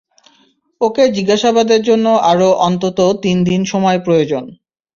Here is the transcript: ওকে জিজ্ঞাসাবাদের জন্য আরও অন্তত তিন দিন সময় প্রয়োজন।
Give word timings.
ওকে 0.81 1.03
জিজ্ঞাসাবাদের 1.15 1.81
জন্য 1.89 2.05
আরও 2.31 2.49
অন্তত 2.67 2.99
তিন 3.23 3.37
দিন 3.49 3.61
সময় 3.71 3.99
প্রয়োজন। 4.05 4.43